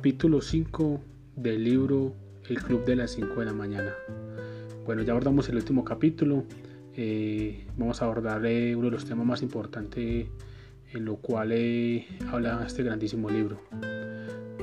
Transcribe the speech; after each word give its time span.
Capítulo 0.00 0.40
5 0.40 0.98
del 1.36 1.62
libro 1.62 2.14
El 2.48 2.62
Club 2.62 2.86
de 2.86 2.96
las 2.96 3.10
5 3.10 3.38
de 3.38 3.44
la 3.44 3.52
mañana. 3.52 3.92
Bueno, 4.86 5.02
ya 5.02 5.12
abordamos 5.12 5.50
el 5.50 5.56
último 5.56 5.84
capítulo. 5.84 6.44
Eh, 6.94 7.66
vamos 7.76 8.00
a 8.00 8.06
abordar 8.06 8.46
eh, 8.46 8.74
uno 8.74 8.86
de 8.86 8.92
los 8.92 9.04
temas 9.04 9.26
más 9.26 9.42
importantes 9.42 10.26
en 10.94 11.04
lo 11.04 11.16
cual 11.16 11.52
eh, 11.52 12.06
habla 12.32 12.64
este 12.66 12.82
grandísimo 12.82 13.28
libro. 13.28 13.60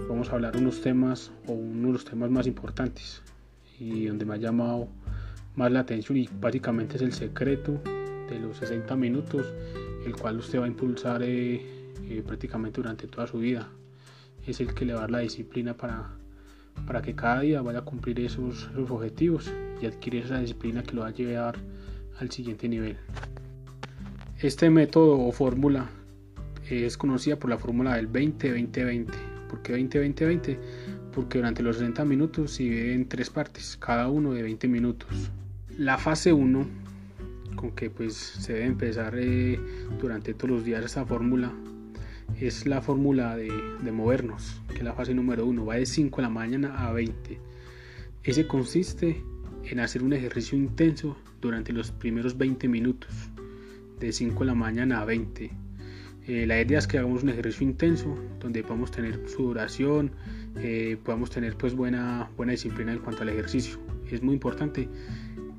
Vamos 0.10 0.30
a 0.30 0.32
hablar 0.32 0.58
unos 0.58 0.82
temas 0.82 1.32
o 1.46 1.54
uno 1.54 1.90
de 1.90 1.94
los 1.94 2.06
temas 2.06 2.32
más 2.32 2.48
importantes 2.48 3.22
y 3.80 4.08
donde 4.08 4.26
me 4.26 4.34
ha 4.34 4.38
llamado 4.38 4.88
más 5.56 5.72
la 5.72 5.82
atención 5.82 6.18
y 6.18 6.28
básicamente 6.42 6.96
es 6.96 7.04
el 7.04 7.14
secreto 7.14 7.80
de 8.28 8.40
los 8.40 8.58
60 8.58 8.96
minutos, 8.96 9.46
el 10.04 10.16
cual 10.16 10.40
usted 10.40 10.60
va 10.60 10.66
a 10.66 10.68
impulsar 10.68 11.22
prácticamente 12.26 12.82
durante 12.82 13.06
toda 13.06 13.28
su 13.28 13.38
vida 13.38 13.70
es 14.48 14.60
el 14.62 14.74
que 14.74 14.86
le 14.86 14.94
va 14.94 15.00
a 15.00 15.02
dar 15.02 15.12
la 15.12 15.20
disciplina 15.20 15.76
para, 15.76 16.10
para 16.86 17.02
que 17.02 17.16
cada 17.16 17.42
día 17.42 17.62
vaya 17.62 17.80
a 17.80 17.86
cumplir 17.86 18.20
esos, 18.20 18.70
objetivos 18.90 19.52
y 19.82 19.86
adquirir 19.86 20.26
esa 20.26 20.40
disciplina 20.40 20.84
que 20.84 20.96
lo 20.96 21.02
va 21.02 21.08
a 21.08 21.14
llevar 21.14 21.58
al 22.20 22.32
siguiente 22.32 22.68
nivel. 22.70 22.98
Este 24.40 24.70
método 24.70 25.20
o 25.20 25.32
fórmula 25.32 25.90
es 26.70 26.98
conocida 26.98 27.38
por 27.38 27.50
la 27.50 27.58
fórmula 27.58 27.96
del 27.96 28.12
20-20-20. 28.12 29.08
¿Por 29.50 29.62
qué 29.62 29.76
20-20-20? 29.76 30.58
Porque 31.14 31.40
durante 31.40 31.64
los 31.64 31.78
60 31.78 32.06
minutos 32.06 32.52
se 32.52 32.64
divide 32.64 32.94
en 32.94 33.08
tres 33.08 33.30
partes, 33.30 33.78
cada 33.78 34.08
uno 34.10 34.34
de 34.34 34.44
20 34.44 34.68
minutos. 34.68 35.32
La 35.78 35.98
fase 35.98 36.34
1, 36.34 36.68
con 37.56 37.72
que 37.72 37.90
pues 37.90 38.14
se 38.14 38.54
debe 38.54 38.66
empezar 38.66 39.16
eh, 39.18 39.60
durante 40.00 40.34
todos 40.34 40.52
los 40.52 40.64
días 40.64 40.86
esta 40.86 41.06
fórmula, 41.06 41.52
es 42.40 42.66
la 42.66 42.82
fórmula 42.82 43.36
de, 43.36 43.52
movernos, 43.92 44.62
que 44.70 44.76
es 44.78 44.84
la 44.84 44.94
fase 44.94 45.14
número 45.14 45.46
1, 45.46 45.66
va 45.66 45.76
de 45.76 45.86
5 45.86 46.18
de 46.18 46.22
la 46.22 46.30
mañana 46.30 46.88
a 46.88 46.92
20. 46.92 47.40
Ese 48.24 48.48
consiste 48.48 49.24
en 49.66 49.80
hacer 49.80 50.04
un 50.04 50.14
ejercicio 50.14 50.58
intenso 50.58 51.18
durante 51.42 51.74
los 51.74 51.92
primeros 51.92 52.38
20 52.38 52.68
minutos, 52.68 53.12
de 54.00 54.12
5 54.12 54.40
de 54.40 54.46
la 54.46 54.56
mañana 54.56 55.02
a 55.02 55.06
20. 55.06 55.50
Eh, 56.28 56.46
la 56.46 56.62
idea 56.62 56.78
es 56.78 56.88
que 56.88 56.98
hagamos 56.98 57.24
un 57.24 57.30
ejercicio 57.30 57.66
intenso 57.66 58.18
donde 58.40 58.62
podamos 58.62 58.92
tener 58.92 59.28
su 59.28 59.44
duración, 59.44 60.12
eh, 60.58 60.98
podamos 61.04 61.30
tener 61.30 61.56
pues 61.56 61.74
buena, 61.74 62.30
buena 62.36 62.52
disciplina 62.52 62.92
en 62.92 63.00
cuanto 63.00 63.24
al 63.24 63.30
ejercicio. 63.30 63.80
Es 64.12 64.22
muy 64.22 64.34
importante 64.34 64.90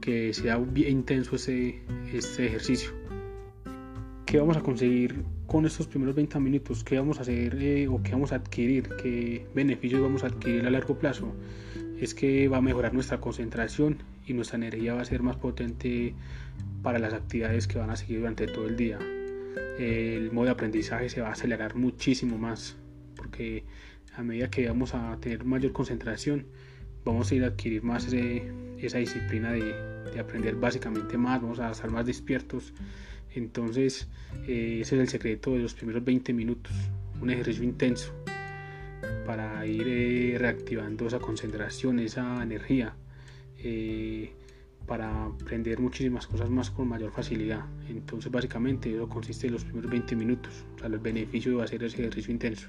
que 0.00 0.32
sea 0.32 0.58
bien 0.58 0.98
intenso 0.98 1.36
ese, 1.36 1.80
este 2.12 2.46
ejercicio. 2.46 2.90
¿Qué 4.26 4.38
vamos 4.38 4.58
a 4.58 4.60
conseguir 4.60 5.24
con 5.48 5.64
estos 5.64 5.86
primeros 5.88 6.14
20 6.14 6.38
minutos? 6.40 6.84
¿Qué 6.84 6.98
vamos 6.98 7.18
a 7.18 7.22
hacer 7.22 7.56
eh, 7.60 7.88
o 7.88 8.02
qué 8.02 8.12
vamos 8.12 8.32
a 8.32 8.36
adquirir? 8.36 8.90
¿Qué 9.02 9.46
beneficios 9.54 10.00
vamos 10.00 10.22
a 10.22 10.26
adquirir 10.26 10.66
a 10.66 10.70
largo 10.70 10.98
plazo? 10.98 11.34
Es 11.98 12.14
que 12.14 12.46
va 12.48 12.58
a 12.58 12.60
mejorar 12.60 12.92
nuestra 12.92 13.18
concentración 13.18 14.02
y 14.26 14.34
nuestra 14.34 14.56
energía 14.56 14.94
va 14.94 15.00
a 15.00 15.04
ser 15.06 15.22
más 15.22 15.36
potente 15.36 16.14
para 16.82 16.98
las 16.98 17.14
actividades 17.14 17.66
que 17.66 17.78
van 17.78 17.88
a 17.90 17.96
seguir 17.96 18.18
durante 18.18 18.46
todo 18.46 18.66
el 18.66 18.76
día. 18.76 18.98
El 19.78 20.30
modo 20.32 20.44
de 20.44 20.50
aprendizaje 20.50 21.08
se 21.08 21.22
va 21.22 21.28
a 21.28 21.32
acelerar 21.32 21.74
muchísimo 21.74 22.36
más 22.36 22.76
porque 23.16 23.64
a 24.16 24.22
medida 24.22 24.50
que 24.50 24.68
vamos 24.68 24.94
a 24.94 25.16
tener 25.18 25.44
mayor 25.44 25.72
concentración 25.72 26.46
vamos 27.06 27.32
a 27.32 27.34
ir 27.34 27.44
a 27.44 27.46
adquirir 27.46 27.82
más 27.82 28.12
esa 28.12 28.98
disciplina 28.98 29.52
de, 29.52 29.72
de 30.12 30.20
aprender 30.20 30.56
básicamente 30.56 31.16
más, 31.16 31.40
vamos 31.40 31.58
a 31.58 31.70
estar 31.70 31.90
más 31.90 32.04
despiertos 32.04 32.74
entonces, 33.34 34.08
eh, 34.46 34.78
ese 34.80 34.96
es 34.96 35.00
el 35.00 35.08
secreto 35.08 35.52
de 35.52 35.60
los 35.60 35.74
primeros 35.74 36.04
20 36.04 36.32
minutos, 36.32 36.72
un 37.20 37.30
ejercicio 37.30 37.64
intenso 37.64 38.12
para 39.26 39.66
ir 39.66 39.84
eh, 39.86 40.36
reactivando 40.38 41.06
esa 41.06 41.18
concentración, 41.18 41.98
esa 41.98 42.42
energía, 42.42 42.94
eh, 43.58 44.32
para 44.86 45.26
aprender 45.26 45.78
muchísimas 45.80 46.26
cosas 46.26 46.48
más 46.48 46.70
con 46.70 46.88
mayor 46.88 47.12
facilidad. 47.12 47.66
Entonces, 47.90 48.32
básicamente, 48.32 48.94
eso 48.94 49.08
consiste 49.08 49.46
en 49.46 49.52
los 49.52 49.64
primeros 49.64 49.90
20 49.90 50.16
minutos, 50.16 50.64
o 50.76 50.78
sea, 50.78 50.88
los 50.88 51.02
beneficios 51.02 51.56
de 51.56 51.62
hacer 51.62 51.84
ese 51.84 52.00
ejercicio 52.00 52.32
intenso. 52.32 52.68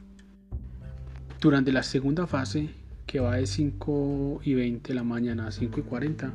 Durante 1.40 1.72
la 1.72 1.84
segunda 1.84 2.28
fase, 2.28 2.69
que 3.08 3.22
va 3.22 3.38
de 3.38 3.48
5 3.48 4.42
y 4.44 4.53
20 4.56 4.90
de 4.90 4.94
la 4.94 5.03
mañana 5.03 5.48
a 5.48 5.52
5 5.52 5.80
y 5.80 5.84
40, 5.84 6.34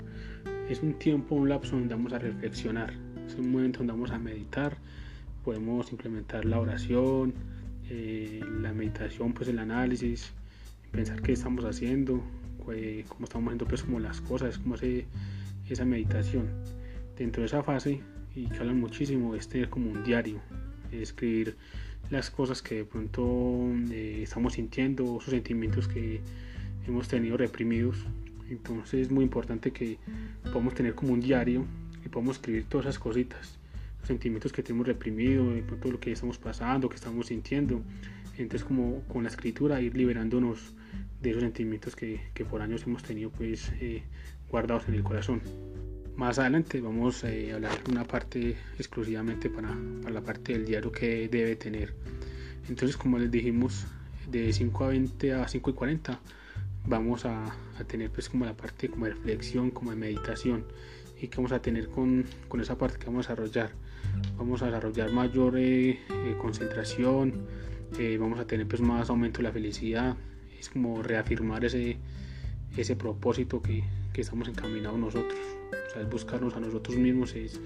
es 0.70 0.82
un 0.82 0.94
tiempo, 0.94 1.34
un 1.34 1.50
lapso 1.50 1.76
donde 1.76 1.94
vamos 1.94 2.14
a 2.14 2.18
reflexionar 2.18 3.03
es 3.26 3.34
un 3.36 3.50
momento 3.52 3.78
donde 3.78 3.92
vamos 3.92 4.10
a 4.10 4.18
meditar, 4.18 4.76
podemos 5.44 5.90
implementar 5.92 6.44
la 6.44 6.60
oración, 6.60 7.34
eh, 7.90 8.40
la 8.60 8.72
meditación, 8.72 9.32
pues 9.32 9.48
el 9.48 9.58
análisis, 9.58 10.32
pensar 10.90 11.20
qué 11.22 11.32
estamos 11.32 11.64
haciendo, 11.64 12.22
cómo 12.58 13.24
estamos 13.24 13.48
haciendo 13.48 13.66
pues 13.66 13.82
como 13.82 14.00
las 14.00 14.20
cosas, 14.20 14.58
cómo 14.58 14.74
hace 14.74 15.06
esa 15.68 15.84
meditación. 15.84 16.48
Dentro 17.18 17.42
de 17.42 17.46
esa 17.46 17.62
fase, 17.62 18.00
y 18.34 18.46
que 18.46 18.58
hablan 18.58 18.80
muchísimo, 18.80 19.34
es 19.34 19.48
tener 19.48 19.68
como 19.68 19.90
un 19.90 20.02
diario, 20.02 20.40
escribir 20.92 21.56
las 22.10 22.30
cosas 22.30 22.62
que 22.62 22.76
de 22.76 22.84
pronto 22.84 23.70
eh, 23.90 24.20
estamos 24.22 24.54
sintiendo, 24.54 25.18
esos 25.20 25.30
sentimientos 25.30 25.88
que 25.88 26.20
hemos 26.86 27.08
tenido 27.08 27.36
reprimidos. 27.36 28.04
Entonces 28.50 29.06
es 29.06 29.10
muy 29.10 29.24
importante 29.24 29.70
que 29.70 29.98
podamos 30.44 30.74
tener 30.74 30.94
como 30.94 31.12
un 31.12 31.20
diario 31.20 31.64
y 32.04 32.08
podemos 32.08 32.36
escribir 32.36 32.64
todas 32.68 32.86
esas 32.86 32.98
cositas, 32.98 33.58
los 34.00 34.08
sentimientos 34.08 34.52
que 34.52 34.62
tenemos 34.62 34.86
reprimido, 34.86 35.46
todo 35.80 35.92
lo 35.92 36.00
que 36.00 36.12
estamos 36.12 36.38
pasando, 36.38 36.88
que 36.88 36.96
estamos 36.96 37.26
sintiendo. 37.26 37.82
Entonces 38.36 38.64
como 38.64 39.00
con 39.02 39.22
la 39.22 39.28
escritura 39.30 39.80
ir 39.80 39.96
liberándonos 39.96 40.74
de 41.22 41.30
esos 41.30 41.42
sentimientos 41.42 41.96
que, 41.96 42.20
que 42.34 42.44
por 42.44 42.60
años 42.60 42.82
hemos 42.86 43.02
tenido 43.02 43.30
pues 43.30 43.72
eh, 43.80 44.02
guardados 44.50 44.88
en 44.88 44.94
el 44.94 45.02
corazón. 45.02 45.40
Más 46.16 46.38
adelante 46.38 46.80
vamos 46.80 47.24
eh, 47.24 47.52
a 47.52 47.56
hablar 47.56 47.72
una 47.88 48.04
parte 48.04 48.56
exclusivamente 48.78 49.48
para, 49.48 49.74
para, 50.02 50.14
la 50.14 50.20
parte 50.20 50.52
del 50.52 50.66
diario 50.66 50.92
que 50.92 51.28
debe 51.28 51.56
tener. 51.56 51.94
Entonces 52.68 52.96
como 52.96 53.18
les 53.18 53.30
dijimos 53.30 53.86
de 54.30 54.52
5 54.52 54.84
a 54.84 54.88
20 54.88 55.32
a 55.34 55.48
5 55.48 55.70
y 55.70 55.72
40 55.72 56.20
vamos 56.86 57.24
a, 57.24 57.44
a 57.44 57.84
tener 57.84 58.10
pues 58.10 58.28
como 58.28 58.44
la 58.44 58.56
parte 58.56 58.88
como 58.88 59.06
de 59.06 59.12
reflexión, 59.12 59.70
como 59.70 59.90
de 59.90 59.96
meditación 59.96 60.64
y 61.24 61.28
que 61.28 61.38
vamos 61.38 61.52
a 61.52 61.62
tener 61.62 61.88
con, 61.88 62.26
con 62.48 62.60
esa 62.60 62.76
parte 62.76 62.98
que 62.98 63.06
vamos 63.06 63.26
a 63.26 63.32
desarrollar. 63.32 63.70
Vamos 64.36 64.62
a 64.62 64.66
desarrollar 64.66 65.10
mayor 65.10 65.56
eh, 65.56 65.90
eh, 65.90 66.36
concentración, 66.38 67.46
eh, 67.98 68.18
vamos 68.20 68.38
a 68.38 68.46
tener 68.46 68.68
pues 68.68 68.82
más 68.82 69.08
aumento 69.08 69.38
de 69.38 69.44
la 69.44 69.52
felicidad, 69.52 70.16
es 70.58 70.68
como 70.68 71.02
reafirmar 71.02 71.64
ese, 71.64 71.96
ese 72.76 72.94
propósito 72.94 73.62
que, 73.62 73.84
que 74.12 74.20
estamos 74.20 74.48
encaminados 74.48 74.98
nosotros, 74.98 75.38
o 75.70 75.90
sea, 75.92 76.02
es 76.02 76.10
buscarnos 76.10 76.54
a 76.56 76.60
nosotros 76.60 76.96
mismos, 76.98 77.34
es, 77.34 77.58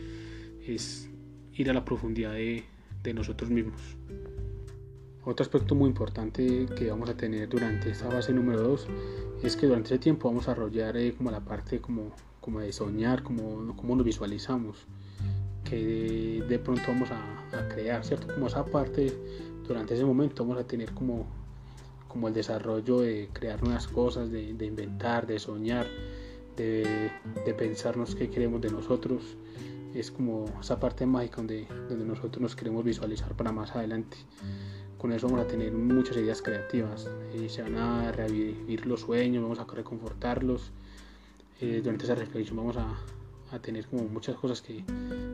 es 0.64 1.10
ir 1.54 1.68
a 1.68 1.74
la 1.74 1.84
profundidad 1.84 2.34
de, 2.34 2.64
de 3.02 3.12
nosotros 3.12 3.50
mismos. 3.50 3.80
Otro 5.24 5.42
aspecto 5.42 5.74
muy 5.74 5.88
importante 5.88 6.66
que 6.76 6.90
vamos 6.90 7.10
a 7.10 7.16
tener 7.16 7.48
durante 7.48 7.90
esta 7.90 8.08
fase 8.08 8.32
número 8.32 8.62
2 8.62 8.88
es 9.42 9.56
que 9.56 9.66
durante 9.66 9.88
ese 9.88 9.98
tiempo 9.98 10.28
vamos 10.28 10.46
a 10.46 10.52
desarrollar 10.52 10.94
como 11.16 11.32
la 11.32 11.40
parte 11.40 11.80
como 11.80 12.12
como 12.40 12.60
de 12.60 12.72
soñar, 12.72 13.22
como, 13.22 13.76
como 13.76 13.96
nos 13.96 14.04
visualizamos, 14.04 14.86
que 15.64 16.42
de, 16.48 16.58
pronto 16.58 16.82
vamos 16.88 17.10
a, 17.10 17.68
crear, 17.68 18.04
¿cierto? 18.04 18.32
Como 18.32 18.46
esa 18.46 18.64
parte, 18.64 19.12
durante 19.66 19.94
ese 19.94 20.04
momento 20.04 20.44
vamos 20.44 20.62
a 20.62 20.66
tener 20.66 20.92
como, 20.92 21.26
como 22.08 22.28
el 22.28 22.34
desarrollo 22.34 23.00
de 23.00 23.28
crear 23.32 23.62
nuevas 23.62 23.86
cosas, 23.86 24.30
de, 24.30 24.50
inventar, 24.64 25.26
de 25.26 25.38
soñar, 25.38 25.86
de, 26.56 27.10
de, 27.44 27.54
pensarnos 27.54 28.14
qué 28.14 28.30
queremos 28.30 28.60
de 28.60 28.70
nosotros. 28.70 29.22
Es 29.94 30.10
como 30.10 30.44
esa 30.60 30.78
parte 30.78 31.06
mágica 31.06 31.36
donde, 31.38 31.66
donde 31.88 32.04
nosotros 32.04 32.40
nos 32.40 32.54
queremos 32.54 32.84
visualizar 32.84 33.34
para 33.34 33.52
más 33.52 33.74
adelante. 33.74 34.16
Con 34.98 35.12
eso 35.12 35.28
vamos 35.28 35.44
a 35.44 35.46
tener 35.46 35.72
muchas 35.72 36.16
ideas 36.16 36.42
creativas 36.42 37.08
y 37.34 37.48
se 37.48 37.62
van 37.62 37.76
a 37.76 38.10
revivir 38.10 38.84
los 38.84 39.00
sueños, 39.00 39.42
vamos 39.42 39.60
a 39.60 39.64
reconfortarlos 39.64 40.72
eh, 41.60 41.80
durante 41.82 42.04
esa 42.04 42.14
reflexión 42.14 42.56
vamos 42.56 42.76
a, 42.76 42.94
a, 43.50 43.58
tener 43.58 43.86
como 43.86 44.04
muchas 44.04 44.36
cosas 44.36 44.62
que, 44.62 44.84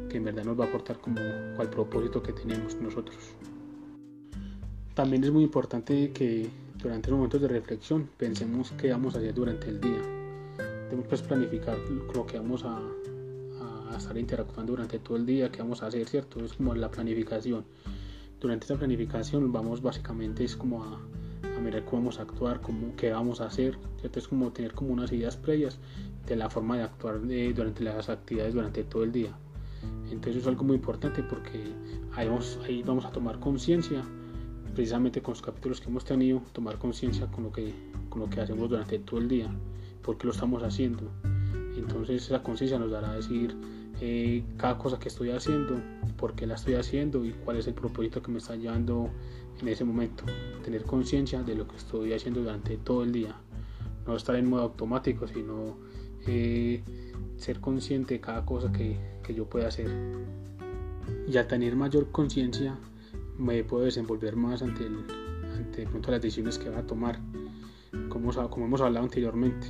que, 0.08 0.16
en 0.16 0.24
verdad 0.24 0.44
nos 0.44 0.58
va 0.58 0.64
a 0.64 0.68
aportar 0.68 0.98
como 0.98 1.20
al 1.20 1.68
propósito 1.68 2.22
que 2.22 2.32
tenemos 2.32 2.74
nosotros. 2.76 3.16
También 4.94 5.24
es 5.24 5.30
muy 5.30 5.42
importante 5.42 6.12
que 6.12 6.48
durante 6.80 7.10
los 7.10 7.18
momentos 7.18 7.40
de 7.40 7.48
reflexión 7.48 8.08
pensemos 8.16 8.72
qué 8.72 8.90
vamos 8.90 9.14
a 9.14 9.18
hacer 9.18 9.34
durante 9.34 9.68
el 9.68 9.80
día. 9.80 10.00
Debemos 10.84 11.06
pues 11.08 11.22
planificar 11.22 11.76
lo 12.14 12.24
que 12.26 12.38
vamos 12.38 12.64
a, 12.64 12.80
a 13.90 13.96
estar 13.96 14.16
interactuando 14.16 14.72
durante 14.72 14.98
todo 14.98 15.16
el 15.16 15.26
día, 15.26 15.50
qué 15.50 15.58
vamos 15.58 15.82
a 15.82 15.86
hacer, 15.86 16.08
¿cierto? 16.08 16.44
Es 16.44 16.54
como 16.54 16.74
la 16.74 16.90
planificación. 16.90 17.64
Durante 18.40 18.66
esa 18.66 18.76
planificación 18.76 19.52
vamos 19.52 19.82
básicamente 19.82 20.44
es 20.44 20.56
como 20.56 20.84
a, 20.84 21.00
a 21.56 21.60
mirar 21.60 21.84
cómo 21.84 22.02
vamos 22.02 22.18
a 22.18 22.22
actuar, 22.22 22.60
cómo, 22.60 22.94
qué 22.96 23.10
vamos 23.10 23.40
a 23.40 23.46
hacer, 23.46 23.78
¿cierto? 24.00 24.18
Es 24.18 24.28
como 24.28 24.52
tener 24.52 24.74
como 24.74 24.92
unas 24.92 25.12
ideas 25.12 25.36
previas 25.36 25.78
de 26.26 26.36
la 26.36 26.48
forma 26.48 26.76
de 26.76 26.84
actuar 26.84 27.20
durante 27.20 27.84
las 27.84 28.08
actividades 28.08 28.54
durante 28.54 28.84
todo 28.84 29.04
el 29.04 29.12
día. 29.12 29.36
Entonces 30.10 30.42
es 30.42 30.48
algo 30.48 30.64
muy 30.64 30.76
importante 30.76 31.22
porque 31.22 31.72
ahí 32.14 32.28
vamos, 32.28 32.58
ahí 32.64 32.82
vamos 32.82 33.04
a 33.04 33.10
tomar 33.10 33.40
conciencia 33.40 34.02
precisamente 34.74 35.22
con 35.22 35.32
los 35.32 35.42
capítulos 35.42 35.80
que 35.80 35.88
hemos 35.88 36.04
tenido, 36.04 36.42
tomar 36.52 36.78
conciencia 36.78 37.26
con, 37.28 37.44
lo 37.44 37.52
que, 37.52 37.72
con 38.08 38.20
lo 38.20 38.28
que 38.28 38.40
hacemos 38.40 38.68
durante 38.68 38.98
todo 38.98 39.20
el 39.20 39.28
día, 39.28 39.50
por 40.02 40.18
qué 40.18 40.26
lo 40.26 40.32
estamos 40.32 40.62
haciendo. 40.62 41.10
Entonces 41.76 42.26
esa 42.26 42.42
conciencia 42.42 42.78
nos 42.78 42.90
dará 42.90 43.12
a 43.12 43.16
decir 43.16 43.56
eh, 44.00 44.44
cada 44.56 44.76
cosa 44.78 44.98
que 44.98 45.08
estoy 45.08 45.30
haciendo, 45.30 45.80
por 46.16 46.34
qué 46.34 46.46
la 46.46 46.54
estoy 46.54 46.74
haciendo 46.74 47.24
y 47.24 47.32
cuál 47.32 47.58
es 47.58 47.66
el 47.66 47.74
propósito 47.74 48.22
que 48.22 48.30
me 48.30 48.38
está 48.38 48.56
llevando 48.56 49.10
en 49.60 49.68
ese 49.68 49.84
momento. 49.84 50.24
Tener 50.64 50.82
conciencia 50.84 51.42
de 51.42 51.54
lo 51.54 51.68
que 51.68 51.76
estoy 51.76 52.12
haciendo 52.12 52.40
durante 52.40 52.76
todo 52.76 53.04
el 53.04 53.12
día. 53.12 53.36
No 54.06 54.16
estar 54.16 54.36
en 54.36 54.48
modo 54.48 54.62
automático, 54.62 55.26
sino 55.26 55.76
ser 57.36 57.60
consciente 57.60 58.14
de 58.14 58.20
cada 58.20 58.44
cosa 58.44 58.72
que, 58.72 58.96
que 59.22 59.34
yo 59.34 59.46
pueda 59.46 59.68
hacer. 59.68 59.90
Y 61.28 61.36
al 61.36 61.46
tener 61.46 61.76
mayor 61.76 62.10
conciencia 62.10 62.76
me 63.38 63.64
puedo 63.64 63.84
desenvolver 63.84 64.36
más 64.36 64.62
ante, 64.62 64.86
el, 64.86 65.04
ante 65.54 65.86
pronto 65.86 66.10
las 66.10 66.20
decisiones 66.20 66.58
que 66.58 66.68
va 66.70 66.78
a 66.78 66.86
tomar. 66.86 67.18
Como, 68.08 68.32
como 68.50 68.66
hemos 68.66 68.80
hablado 68.80 69.04
anteriormente, 69.04 69.66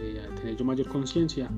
eh, 0.00 0.20
al 0.24 0.34
tener 0.34 0.56
yo 0.56 0.64
mayor 0.64 0.88
conciencia, 0.88 1.48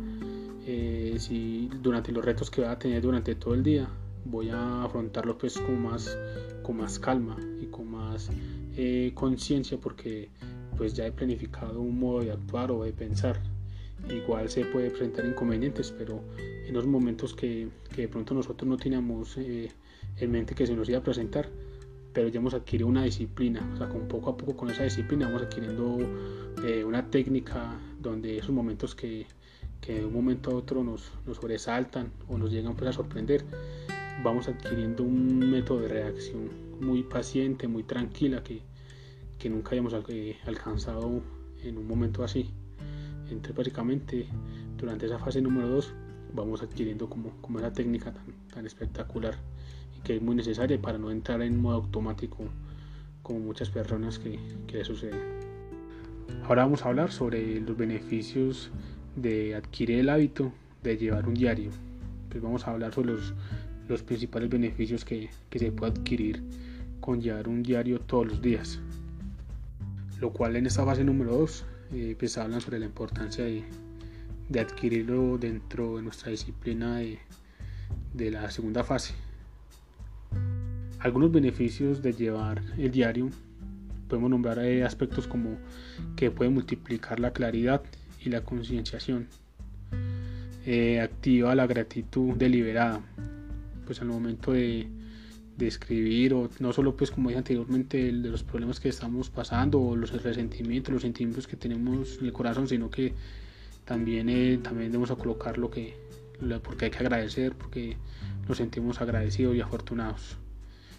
eh, 0.66 1.16
si 1.18 1.68
durante 1.82 2.12
los 2.12 2.24
retos 2.24 2.50
que 2.50 2.62
va 2.62 2.72
a 2.72 2.78
tener 2.78 3.02
durante 3.02 3.34
todo 3.34 3.54
el 3.54 3.62
día, 3.62 3.88
voy 4.24 4.50
a 4.50 4.84
afrontarlo 4.84 5.36
pues 5.36 5.58
con 5.58 5.82
más, 5.82 6.16
con 6.62 6.76
más 6.76 6.98
calma 6.98 7.36
y 7.60 7.66
con 7.66 7.90
más 7.90 8.30
eh, 8.76 9.12
conciencia 9.14 9.78
porque 9.78 10.30
pues 10.76 10.94
ya 10.94 11.06
he 11.06 11.12
planificado 11.12 11.80
un 11.80 11.98
modo 11.98 12.20
de 12.20 12.32
actuar 12.32 12.70
o 12.70 12.84
de 12.84 12.92
pensar. 12.92 13.40
Igual 14.08 14.48
se 14.48 14.64
puede 14.64 14.90
presentar 14.90 15.24
inconvenientes, 15.24 15.92
pero 15.96 16.22
en 16.38 16.74
los 16.74 16.86
momentos 16.86 17.34
que, 17.34 17.68
que 17.94 18.02
de 18.02 18.08
pronto 18.08 18.34
nosotros 18.34 18.68
no 18.68 18.76
teníamos 18.76 19.36
eh, 19.36 19.70
en 20.16 20.30
mente 20.30 20.54
que 20.54 20.66
se 20.66 20.74
nos 20.74 20.88
iba 20.88 20.98
a 20.98 21.02
presentar, 21.02 21.48
pero 22.12 22.28
ya 22.28 22.40
hemos 22.40 22.54
adquirido 22.54 22.88
una 22.88 23.04
disciplina, 23.04 23.68
o 23.74 23.76
sea, 23.76 23.88
con 23.88 24.08
poco 24.08 24.30
a 24.30 24.36
poco 24.36 24.56
con 24.56 24.70
esa 24.70 24.84
disciplina 24.84 25.26
vamos 25.26 25.42
adquiriendo 25.42 25.98
eh, 26.64 26.84
una 26.84 27.10
técnica 27.10 27.78
donde 28.00 28.38
esos 28.38 28.50
momentos 28.50 28.94
que, 28.94 29.26
que, 29.80 30.00
de 30.00 30.06
un 30.06 30.12
momento 30.12 30.50
a 30.50 30.54
otro 30.54 30.82
nos, 30.82 31.12
nos 31.26 31.36
sobresaltan 31.36 32.12
o 32.28 32.36
nos 32.36 32.50
llegan 32.50 32.74
pues, 32.74 32.90
a 32.90 32.92
sorprender, 32.92 33.44
vamos 34.22 34.48
adquiriendo 34.48 35.04
un 35.04 35.38
método 35.50 35.80
de 35.80 35.88
reacción 35.88 36.50
muy 36.80 37.02
paciente, 37.02 37.68
muy 37.68 37.84
tranquila 37.84 38.42
que, 38.42 38.62
que 39.38 39.48
nunca 39.48 39.70
hayamos 39.72 39.94
eh, 40.08 40.36
alcanzado 40.46 41.22
en 41.62 41.78
un 41.78 41.86
momento 41.86 42.24
así. 42.24 42.50
Entonces 43.30 43.56
básicamente 43.56 44.26
durante 44.78 45.06
esa 45.06 45.18
fase 45.18 45.40
número 45.40 45.68
2 45.68 45.94
vamos 46.34 46.62
adquiriendo 46.62 47.08
como, 47.08 47.30
como 47.40 47.58
esa 47.58 47.72
técnica 47.72 48.12
tan, 48.12 48.24
tan 48.52 48.66
espectacular 48.66 49.34
y 49.96 50.02
que 50.02 50.16
es 50.16 50.22
muy 50.22 50.34
necesaria 50.34 50.80
para 50.80 50.98
no 50.98 51.10
entrar 51.10 51.42
en 51.42 51.60
modo 51.60 51.76
automático 51.76 52.44
como 53.22 53.40
muchas 53.40 53.70
personas 53.70 54.18
que, 54.18 54.38
que 54.66 54.78
le 54.78 54.84
suceden. 54.84 55.20
Ahora 56.44 56.64
vamos 56.64 56.84
a 56.84 56.88
hablar 56.88 57.12
sobre 57.12 57.60
los 57.60 57.76
beneficios 57.76 58.70
de 59.16 59.54
adquirir 59.54 60.00
el 60.00 60.08
hábito 60.08 60.52
de 60.82 60.96
llevar 60.96 61.28
un 61.28 61.34
diario. 61.34 61.70
Pues 62.28 62.42
vamos 62.42 62.66
a 62.66 62.72
hablar 62.72 62.94
sobre 62.94 63.12
los, 63.12 63.34
los 63.88 64.02
principales 64.02 64.48
beneficios 64.48 65.04
que, 65.04 65.30
que, 65.48 65.58
se 65.58 65.72
puede 65.72 65.92
adquirir 65.92 66.42
con 67.00 67.20
llevar 67.20 67.48
un 67.48 67.62
diario 67.62 68.00
todos 68.00 68.26
los 68.26 68.42
días. 68.42 68.80
Lo 70.20 70.32
cual 70.32 70.56
en 70.56 70.66
esta 70.66 70.84
fase 70.84 71.04
número 71.04 71.36
2 71.36 71.64
eh, 71.92 72.16
pues 72.18 72.38
hablan 72.38 72.60
sobre 72.60 72.78
la 72.78 72.86
importancia 72.86 73.44
de, 73.44 73.64
de 74.48 74.60
adquirirlo 74.60 75.38
dentro 75.38 75.96
de 75.96 76.02
nuestra 76.02 76.30
disciplina 76.30 76.98
de, 76.98 77.18
de 78.14 78.30
la 78.30 78.50
segunda 78.50 78.84
fase. 78.84 79.14
Algunos 80.98 81.32
beneficios 81.32 82.02
de 82.02 82.12
llevar 82.12 82.62
el 82.76 82.90
diario 82.90 83.30
podemos 84.08 84.30
nombrar 84.30 84.58
eh, 84.58 84.84
aspectos 84.84 85.26
como 85.26 85.56
que 86.16 86.30
puede 86.30 86.50
multiplicar 86.50 87.20
la 87.20 87.32
claridad 87.32 87.82
y 88.22 88.28
la 88.28 88.42
concienciación. 88.42 89.28
Eh, 90.66 91.00
activa 91.00 91.54
la 91.54 91.66
gratitud 91.66 92.34
deliberada, 92.36 93.00
pues 93.86 94.02
al 94.02 94.08
momento 94.08 94.52
de, 94.52 94.88
de, 95.60 95.66
escribir 95.68 96.34
o 96.34 96.50
no 96.58 96.72
solo 96.72 96.96
pues 96.96 97.10
como 97.10 97.28
dije 97.28 97.38
anteriormente 97.38 98.12
de 98.12 98.12
los 98.12 98.42
problemas 98.42 98.80
que 98.80 98.88
estamos 98.88 99.30
pasando 99.30 99.80
o 99.80 99.96
los 99.96 100.10
resentimientos, 100.22 100.92
los 100.92 101.02
sentimientos 101.02 101.46
que 101.46 101.56
tenemos 101.56 102.18
en 102.18 102.26
el 102.26 102.32
corazón, 102.32 102.66
sino 102.66 102.90
que 102.90 103.14
también, 103.84 104.28
eh, 104.28 104.58
también 104.62 104.92
debemos 104.92 105.10
colocar 105.18 105.58
lo 105.58 105.70
que, 105.70 105.96
porque 106.62 106.86
hay 106.86 106.90
que 106.90 106.98
agradecer, 106.98 107.54
porque 107.54 107.96
nos 108.48 108.58
sentimos 108.58 109.00
agradecidos 109.00 109.56
y 109.56 109.60
afortunados. 109.60 110.36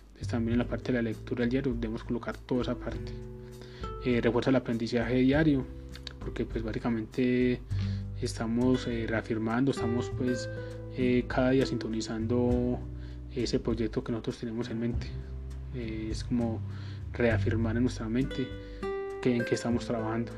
Entonces, 0.08 0.28
también 0.28 0.54
en 0.54 0.60
la 0.60 0.68
parte 0.68 0.92
de 0.92 0.98
la 0.98 1.10
lectura 1.10 1.42
del 1.42 1.50
diario 1.50 1.74
debemos 1.74 2.04
colocar 2.04 2.38
toda 2.38 2.64
esa 2.64 2.76
parte. 2.76 3.14
Eh, 4.06 4.20
refuerza 4.22 4.50
el 4.50 4.58
aprendizaje 4.58 5.16
diario, 5.16 5.66
porque 6.20 6.46
pues 6.46 6.64
básicamente 6.64 7.62
estamos 8.22 8.88
eh, 8.88 9.06
reafirmando, 9.08 9.72
estamos 9.72 10.12
pues 10.18 10.50
cada 11.28 11.52
día 11.52 11.66
sintonizando 11.66 12.78
ese 13.36 13.60
proyecto 13.60 14.04
que 14.04 14.12
nosotros 14.12 14.40
tenemos 14.40 14.70
en 14.70 14.80
mente. 14.80 15.08
es 15.74 16.24
como 16.24 16.60
reafirmar 17.14 17.76
en 17.78 17.84
nuestra 17.84 18.08
mente 18.08 18.48
que, 19.22 19.36
en 19.36 19.46
qué 19.46 19.56
estamos 19.56 19.86
trabajando. 19.86 20.32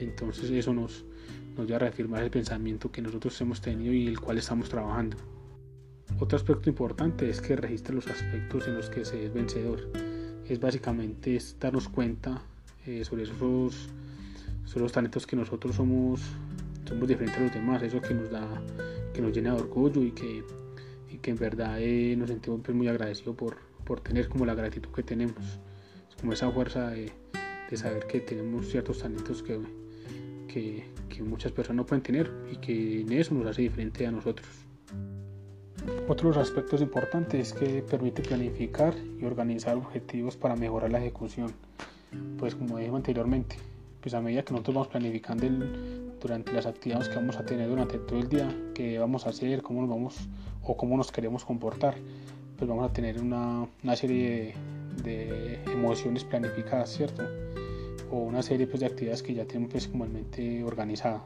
Entonces 0.00 0.50
eso 0.50 0.72
nos, 0.72 1.04
nos 1.56 1.66
lleva 1.66 1.76
a 1.76 1.80
reafirmar 1.80 2.22
el 2.22 2.30
pensamiento 2.30 2.90
que 2.90 3.02
nosotros 3.02 3.38
hemos 3.40 3.60
tenido 3.60 3.92
y 3.92 4.06
el 4.06 4.20
cual 4.20 4.38
estamos 4.38 4.68
trabajando. 4.68 5.16
Otro 6.20 6.36
aspecto 6.36 6.68
importante 6.68 7.28
es 7.28 7.40
que 7.40 7.54
registra 7.54 7.94
los 7.94 8.06
aspectos 8.08 8.66
en 8.66 8.74
los 8.74 8.90
que 8.90 9.04
se 9.04 9.26
es 9.26 9.32
vencedor. 9.32 9.88
Es 10.48 10.58
básicamente 10.58 11.38
darnos 11.60 11.88
cuenta 11.88 12.42
eh, 12.86 13.04
sobre 13.04 13.24
esos, 13.24 13.88
sobre 14.64 14.82
los 14.82 14.92
talentos 14.92 15.26
que 15.26 15.36
nosotros 15.36 15.76
somos, 15.76 16.22
somos 16.86 17.06
diferentes 17.06 17.38
a 17.38 17.44
los 17.44 17.52
demás, 17.52 17.82
eso 17.82 18.00
que 18.00 18.14
nos 18.14 18.30
da, 18.30 18.48
que 19.12 19.20
nos 19.20 19.32
llena 19.32 19.54
de 19.54 19.60
orgullo 19.60 20.02
y 20.02 20.10
que, 20.12 20.42
y 21.10 21.18
que 21.18 21.30
en 21.30 21.38
verdad 21.38 21.80
eh, 21.80 22.14
nos 22.16 22.28
sentimos 22.28 22.60
pues, 22.64 22.76
muy 22.76 22.88
agradecidos 22.88 23.36
por, 23.36 23.56
por 23.84 24.00
tener 24.00 24.28
como 24.28 24.46
la 24.46 24.54
gratitud 24.54 24.90
que 24.90 25.02
tenemos. 25.02 25.60
Es 26.08 26.16
como 26.20 26.32
esa 26.32 26.50
fuerza 26.50 26.90
de, 26.90 27.12
de 27.70 27.76
saber 27.76 28.06
que 28.06 28.20
tenemos 28.20 28.68
ciertos 28.68 28.98
talentos 28.98 29.42
que, 29.42 29.60
que, 30.48 30.84
muchas 31.22 31.50
personas 31.50 31.78
no 31.78 31.86
pueden 31.86 32.02
tener 32.02 32.30
y 32.50 32.56
que 32.58 33.00
en 33.00 33.12
eso 33.12 33.34
nos 33.34 33.44
hace 33.46 33.62
diferente 33.62 34.06
a 34.06 34.12
nosotros. 34.12 34.46
Otros 36.06 36.36
aspectos 36.36 36.80
importantes 36.80 37.48
es 37.48 37.52
que 37.52 37.82
permite 37.82 38.22
planificar 38.22 38.94
y 39.20 39.24
organizar 39.24 39.76
objetivos 39.76 40.36
para 40.36 40.54
mejorar 40.54 40.92
la 40.92 40.98
ejecución. 40.98 41.52
Pues 42.38 42.54
como 42.54 42.78
dije 42.78 42.94
anteriormente, 42.94 43.56
pues 44.00 44.14
a 44.14 44.20
medida 44.20 44.44
que 44.44 44.52
nosotros 44.52 44.74
vamos 44.76 44.88
planificando 44.88 45.46
durante 46.20 46.52
las 46.52 46.66
actividades 46.66 47.08
que 47.08 47.16
vamos 47.16 47.36
a 47.36 47.44
tener 47.44 47.68
durante 47.68 47.98
todo 47.98 48.18
el 48.18 48.28
día, 48.28 48.48
qué 48.74 48.98
vamos 48.98 49.26
a 49.26 49.30
hacer, 49.30 49.62
cómo 49.62 49.80
nos 49.82 49.90
vamos 49.90 50.28
o 50.62 50.76
cómo 50.76 50.96
nos 50.96 51.12
queremos 51.12 51.44
comportar, 51.44 51.94
pues 52.56 52.68
vamos 52.68 52.88
a 52.88 52.92
tener 52.92 53.20
una, 53.20 53.66
una 53.82 53.96
serie 53.96 54.54
de, 55.02 55.60
emociones 55.72 56.24
planificadas, 56.24 56.90
¿cierto? 56.90 57.22
o 58.10 58.18
una 58.18 58.42
serie 58.42 58.66
pues, 58.66 58.80
de 58.80 58.86
actividades 58.86 59.22
que 59.22 59.34
ya 59.34 59.44
tenemos 59.44 59.70
pues, 59.70 59.88
como 59.88 60.04
en 60.04 60.12
mente 60.12 60.64
organizada. 60.64 61.22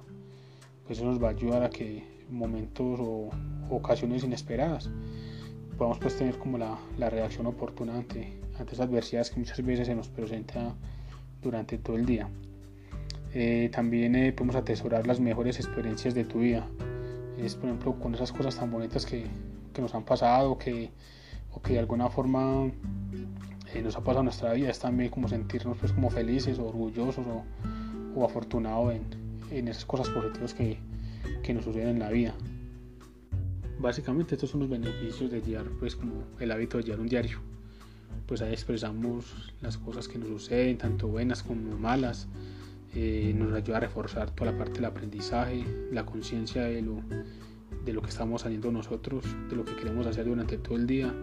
Pues 0.86 0.98
eso 0.98 1.06
nos 1.06 1.22
va 1.22 1.28
a 1.28 1.30
ayudar 1.30 1.62
a 1.62 1.70
que 1.70 2.04
momentos 2.30 2.98
o, 3.00 3.30
ocasiones 3.70 4.24
inesperadas 4.24 4.90
podamos 5.78 5.98
pues 5.98 6.16
tener 6.16 6.38
como 6.38 6.58
la, 6.58 6.78
la 6.98 7.08
reacción 7.08 7.46
oportuna 7.46 7.96
ante, 7.96 8.38
ante 8.58 8.74
esas 8.74 8.86
adversidades 8.86 9.30
que 9.30 9.40
muchas 9.40 9.64
veces 9.64 9.86
se 9.86 9.94
nos 9.94 10.08
presenta 10.08 10.74
durante 11.40 11.78
todo 11.78 11.96
el 11.96 12.04
día. 12.04 12.28
Eh, 13.34 13.70
también 13.72 14.14
eh, 14.14 14.32
podemos 14.32 14.56
atesorar 14.56 15.06
las 15.06 15.20
mejores 15.20 15.58
experiencias 15.58 16.14
de 16.14 16.24
tu 16.24 16.40
vida. 16.40 16.66
Es 17.38 17.54
por 17.54 17.66
ejemplo 17.66 17.98
con 17.98 18.14
esas 18.14 18.32
cosas 18.32 18.56
tan 18.56 18.70
bonitas 18.70 19.06
que, 19.06 19.26
que 19.72 19.80
nos 19.82 19.94
han 19.94 20.04
pasado 20.04 20.58
que, 20.58 20.90
o 21.50 21.62
que 21.62 21.74
de 21.74 21.78
alguna 21.78 22.10
forma 22.10 22.70
nos 23.80 23.96
ha 23.96 24.00
pasado 24.00 24.20
en 24.20 24.24
nuestra 24.26 24.52
vida 24.52 24.68
es 24.68 24.78
también 24.78 25.10
como 25.10 25.28
sentirnos 25.28 25.78
pues 25.78 25.92
como 25.92 26.10
felices 26.10 26.58
o 26.58 26.66
orgullosos 26.66 27.24
o, 27.26 27.44
o 28.14 28.24
afortunados 28.24 28.94
en, 28.94 29.02
en, 29.50 29.68
esas 29.68 29.86
cosas 29.86 30.08
positivas 30.10 30.52
que, 30.52 30.78
que, 31.42 31.54
nos 31.54 31.64
suceden 31.64 31.88
en 31.88 31.98
la 31.98 32.10
vida. 32.10 32.34
Básicamente 33.78 34.34
estos 34.34 34.50
son 34.50 34.60
los 34.60 34.68
beneficios 34.68 35.30
de 35.30 35.40
llevar 35.40 35.66
pues 35.80 35.96
como 35.96 36.24
el 36.38 36.50
hábito 36.52 36.76
de 36.76 36.84
llevar 36.84 37.00
un 37.00 37.08
diario. 37.08 37.40
Pues 38.26 38.42
ahí 38.42 38.52
expresamos 38.52 39.52
las 39.60 39.78
cosas 39.78 40.06
que 40.06 40.18
nos 40.18 40.28
suceden, 40.28 40.78
tanto 40.78 41.08
buenas 41.08 41.42
como 41.42 41.76
malas. 41.78 42.28
Eh, 42.94 43.32
nos 43.36 43.52
ayuda 43.54 43.78
a 43.78 43.80
reforzar 43.80 44.30
toda 44.32 44.52
la 44.52 44.58
parte 44.58 44.74
del 44.74 44.84
aprendizaje, 44.84 45.64
la 45.90 46.04
conciencia 46.04 46.64
de 46.64 46.82
lo, 46.82 47.00
de 47.84 47.92
lo 47.92 48.02
que 48.02 48.10
estamos 48.10 48.44
haciendo 48.44 48.70
nosotros, 48.70 49.24
de 49.48 49.56
lo 49.56 49.64
que 49.64 49.74
queremos 49.76 50.06
hacer 50.06 50.26
durante 50.26 50.58
todo 50.58 50.76
el 50.76 50.86
día, 50.86 51.14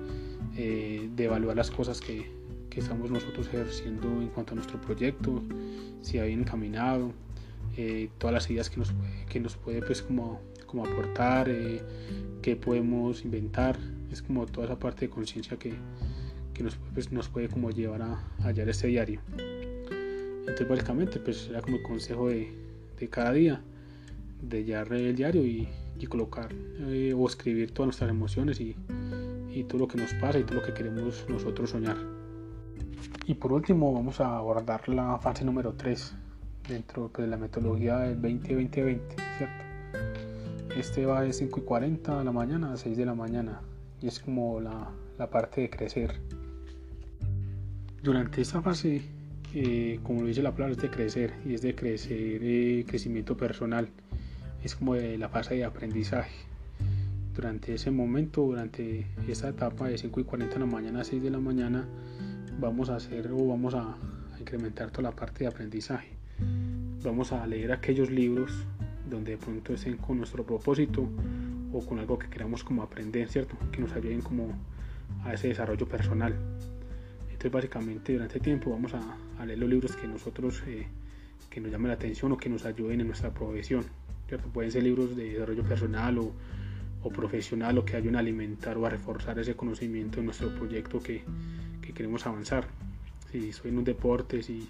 eh, 0.55 1.09
de 1.15 1.23
evaluar 1.25 1.55
las 1.55 1.69
cosas 1.69 2.01
que, 2.01 2.31
que 2.69 2.79
estamos 2.79 3.11
nosotros 3.11 3.47
ejerciendo 3.47 4.07
en 4.21 4.29
cuanto 4.29 4.53
a 4.53 4.55
nuestro 4.55 4.79
proyecto, 4.81 5.41
si 6.01 6.17
ha 6.17 6.23
bien 6.23 6.41
encaminado, 6.41 7.13
eh, 7.77 8.09
todas 8.17 8.33
las 8.33 8.49
ideas 8.49 8.69
que 8.69 8.77
nos 8.77 8.93
que 9.29 9.39
nos 9.39 9.55
puede 9.55 9.81
pues 9.81 10.01
como, 10.01 10.41
como 10.65 10.85
aportar, 10.85 11.47
eh, 11.49 11.81
qué 12.41 12.55
podemos 12.55 13.23
inventar, 13.23 13.77
es 14.11 14.21
como 14.21 14.45
toda 14.45 14.65
esa 14.65 14.79
parte 14.79 15.01
de 15.01 15.09
conciencia 15.09 15.57
que, 15.57 15.73
que 16.53 16.63
nos, 16.63 16.77
pues, 16.93 17.11
nos 17.11 17.29
puede 17.29 17.47
como 17.47 17.69
llevar 17.71 18.01
a, 18.01 18.23
hallar 18.39 18.69
este 18.69 18.87
diario. 18.87 19.21
Entonces 20.49 20.67
básicamente 20.67 21.19
pues 21.19 21.47
era 21.47 21.61
como 21.61 21.77
el 21.77 21.83
consejo 21.83 22.29
de, 22.29 22.51
de 22.99 23.07
cada 23.07 23.31
día, 23.31 23.61
de 24.41 24.57
hallar 24.57 24.91
el 24.93 25.15
diario 25.15 25.45
y, 25.45 25.69
y 25.99 26.07
colocar 26.07 26.49
eh, 26.51 27.13
o 27.15 27.27
escribir 27.27 27.71
todas 27.71 27.87
nuestras 27.87 28.09
emociones 28.09 28.59
y, 28.59 28.75
y 29.53 29.63
todo 29.65 29.77
lo 29.77 29.87
que 29.87 29.97
nos 29.97 30.11
pasa 30.15 30.39
y 30.39 30.43
todo 30.43 30.55
lo 30.55 30.63
que 30.63 30.73
queremos 30.73 31.23
nosotros 31.29 31.69
soñar. 31.69 31.97
Y 33.27 33.35
por 33.35 33.53
último 33.53 33.93
vamos 33.93 34.19
a 34.21 34.37
abordar 34.37 34.89
la 34.89 35.19
fase 35.19 35.45
número 35.45 35.73
3 35.73 36.15
dentro 36.67 37.09
pues, 37.09 37.27
de 37.27 37.29
la 37.29 37.37
metodología 37.37 37.97
del 37.99 38.19
20-20-20, 38.19 39.01
¿cierto? 39.37 40.75
Este 40.75 41.05
va 41.05 41.21
de 41.21 41.31
5 41.31 41.59
y 41.59 41.63
40 41.63 42.17
de 42.17 42.23
la 42.23 42.31
mañana 42.31 42.73
a 42.73 42.77
6 42.77 42.97
de 42.97 43.05
la 43.05 43.13
mañana 43.13 43.61
y 44.01 44.07
es 44.07 44.19
como 44.19 44.59
la, 44.59 44.89
la 45.19 45.29
parte 45.29 45.61
de 45.61 45.69
crecer. 45.69 46.19
Durante 48.01 48.41
esta 48.41 48.61
fase, 48.63 49.18
eh, 49.53 49.99
como 50.03 50.21
lo 50.21 50.27
dice 50.27 50.43
la 50.43 50.51
palabra, 50.51 50.73
es 50.75 50.81
de 50.81 50.89
crecer 50.89 51.33
y 51.45 51.55
es 51.55 51.61
de 51.61 51.73
crecer 51.73 52.41
eh, 52.43 52.85
crecimiento 52.87 53.35
personal. 53.35 53.89
Es 54.63 54.75
como 54.75 54.93
de 54.93 55.17
la 55.17 55.29
fase 55.29 55.55
de 55.55 55.65
aprendizaje. 55.65 56.35
Durante 57.33 57.73
ese 57.73 57.89
momento, 57.89 58.41
durante 58.41 59.07
esta 59.27 59.49
etapa 59.49 59.87
de 59.87 59.97
5 59.97 60.19
y 60.19 60.23
40 60.23 60.53
de 60.53 60.59
la 60.59 60.65
mañana 60.65 61.01
a 61.01 61.03
6 61.03 61.23
de 61.23 61.29
la 61.29 61.39
mañana, 61.39 61.87
vamos 62.59 62.89
a 62.89 62.97
hacer 62.97 63.31
o 63.31 63.47
vamos 63.47 63.73
a, 63.73 63.95
incrementar 64.39 64.89
toda 64.89 65.09
la 65.09 65.15
parte 65.15 65.39
de 65.43 65.47
aprendizaje. 65.47 66.09
Vamos 67.03 67.33
a 67.33 67.45
leer 67.45 67.73
aquellos 67.73 68.09
libros 68.09 68.53
donde 69.09 69.31
de 69.31 69.37
pronto 69.37 69.73
estén 69.73 69.97
con 69.97 70.17
nuestro 70.17 70.45
propósito 70.45 71.09
o 71.73 71.85
con 71.85 71.99
algo 71.99 72.17
que 72.17 72.29
queramos 72.29 72.63
como 72.63 72.81
aprender, 72.81 73.27
¿cierto? 73.27 73.57
Que 73.71 73.81
nos 73.81 73.91
ayuden 73.91 74.21
como 74.21 74.53
a 75.25 75.33
ese 75.33 75.49
desarrollo 75.49 75.87
personal. 75.89 76.33
Entonces 77.23 77.51
básicamente 77.51 78.13
durante 78.13 78.37
el 78.37 78.43
tiempo 78.43 78.69
vamos 78.69 78.93
a, 78.93 79.17
leer 79.45 79.59
los 79.59 79.69
libros 79.69 79.95
que 79.95 80.07
nosotros, 80.07 80.63
eh, 80.67 80.87
que 81.49 81.61
nos 81.61 81.71
llamen 81.71 81.89
la 81.89 81.95
atención 81.95 82.31
o 82.31 82.37
que 82.37 82.49
nos 82.49 82.65
ayuden 82.65 83.01
en 83.01 83.07
nuestra 83.07 83.33
profesión. 83.33 83.85
Pueden 84.53 84.71
ser 84.71 84.83
libros 84.83 85.15
de 85.15 85.33
desarrollo 85.33 85.63
personal 85.63 86.19
o, 86.19 86.31
profesional 87.09 87.77
o 87.77 87.85
que 87.85 87.95
ayuden 87.95 88.17
a 88.17 88.19
alimentar 88.19 88.77
o 88.77 88.85
a 88.85 88.89
reforzar 88.89 89.39
ese 89.39 89.55
conocimiento 89.55 90.19
en 90.19 90.25
nuestro 90.25 90.53
proyecto 90.53 90.99
que, 90.99 91.23
que 91.81 91.93
queremos 91.93 92.27
avanzar. 92.27 92.67
Si 93.31 93.51
soy 93.51 93.71
en 93.71 93.79
un 93.79 93.83
deporte, 93.83 94.43
si 94.43 94.69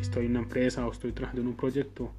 estoy 0.00 0.26
en 0.26 0.32
una 0.32 0.40
empresa 0.40 0.86
o 0.86 0.92
estoy 0.92 1.12
trabajando 1.12 1.42
en 1.42 1.48
un 1.48 1.56
proyecto, 1.56 2.12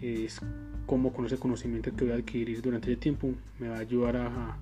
es 0.00 0.40
cómo 0.86 1.12
con 1.12 1.26
ese 1.26 1.36
conocimiento 1.36 1.94
que 1.94 2.04
voy 2.04 2.12
a 2.12 2.16
adquirir 2.16 2.62
durante 2.62 2.90
ese 2.90 3.00
tiempo 3.00 3.34
me 3.58 3.68
va 3.68 3.76
a 3.76 3.80
ayudar 3.80 4.16
a, 4.16 4.56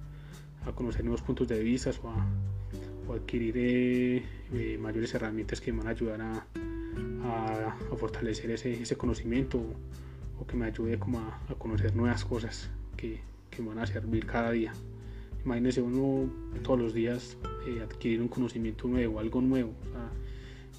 a 0.66 0.72
conocer 0.72 1.04
nuevos 1.04 1.22
puntos 1.22 1.48
de 1.48 1.62
vista 1.62 1.90
o 2.02 2.10
a, 2.10 2.26
o 3.08 3.14
adquirir 3.14 3.54
eh, 3.56 4.22
eh, 4.52 4.78
mayores 4.80 5.14
herramientas 5.14 5.60
que 5.60 5.72
me 5.72 5.78
van 5.78 5.88
a 5.88 5.90
ayudar 5.90 6.20
a, 6.20 6.46
a, 7.24 7.76
fortalecer 7.96 8.50
ese, 8.50 8.82
ese, 8.82 8.96
conocimiento 8.96 9.62
o, 10.40 10.46
que 10.46 10.56
me 10.56 10.66
ayude 10.66 10.98
como 10.98 11.20
a, 11.20 11.38
conocer 11.58 11.94
nuevas 11.94 12.24
cosas 12.24 12.70
que, 12.96 13.20
que, 13.50 13.62
me 13.62 13.68
van 13.68 13.78
a 13.78 13.86
servir 13.86 14.26
cada 14.26 14.50
día. 14.50 14.72
Imagínese 15.44 15.82
uno 15.82 16.30
todos 16.62 16.78
los 16.78 16.94
días 16.94 17.36
eh, 17.66 17.80
adquirir 17.82 18.20
un 18.20 18.28
conocimiento 18.28 18.86
nuevo, 18.88 19.18
algo 19.18 19.40
nuevo. 19.40 19.72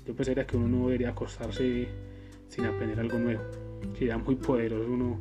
yo 0.07 0.15
pensaría 0.15 0.45
que 0.45 0.57
uno 0.57 0.67
no 0.67 0.85
debería 0.85 1.09
acostarse 1.09 1.87
sin 2.47 2.65
aprender 2.65 2.99
algo 2.99 3.19
nuevo. 3.19 3.41
Sería 3.97 4.17
muy 4.17 4.35
poderoso 4.35 4.89
uno 4.89 5.19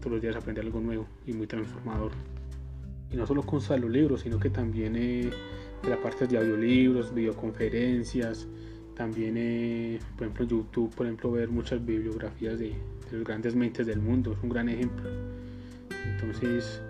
todos 0.00 0.12
los 0.14 0.22
días 0.22 0.34
aprender 0.34 0.64
algo 0.64 0.80
nuevo 0.80 1.06
y 1.26 1.32
muy 1.32 1.46
transformador. 1.46 2.12
Y 3.10 3.16
no 3.16 3.26
solo 3.26 3.42
de 3.42 3.78
los 3.78 3.90
libros, 3.90 4.22
sino 4.22 4.40
que 4.40 4.50
también 4.50 4.96
eh, 4.96 5.30
de 5.82 5.90
la 5.90 6.00
parte 6.00 6.26
de 6.26 6.38
audiolibros, 6.38 7.14
videoconferencias, 7.14 8.48
también, 8.94 9.36
eh, 9.36 9.98
por 10.16 10.26
ejemplo, 10.26 10.46
YouTube, 10.46 10.94
por 10.94 11.06
ejemplo, 11.06 11.32
ver 11.32 11.48
muchas 11.48 11.84
bibliografías 11.84 12.58
de, 12.58 12.68
de, 12.68 13.16
los 13.18 13.24
grandes 13.24 13.54
mentes 13.54 13.86
del 13.86 14.00
mundo, 14.00 14.32
es 14.32 14.38
un 14.42 14.48
gran 14.48 14.68
ejemplo. 14.68 15.08
Entonces, 16.06 16.82